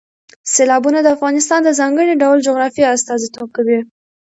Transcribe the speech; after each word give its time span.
سیلابونه 0.53 0.99
د 1.01 1.07
افغانستان 1.15 1.59
د 1.63 1.69
ځانګړي 1.79 2.13
ډول 2.23 2.37
جغرافیې 2.47 2.85
استازیتوب 2.95 3.49
کوي. 3.57 3.79